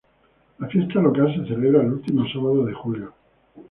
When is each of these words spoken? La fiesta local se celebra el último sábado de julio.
La 0.57 0.65
fiesta 0.67 0.99
local 0.99 1.31
se 1.31 1.45
celebra 1.45 1.81
el 1.83 1.91
último 1.93 2.25
sábado 2.27 2.65
de 2.65 2.73
julio. 2.73 3.13